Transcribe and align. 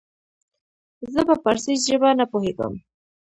زه 1.13 1.21
په 1.27 1.35
پاړسي 1.43 1.73
زبه 1.85 2.09
نه 2.19 2.25
پوهيږم 2.31 2.73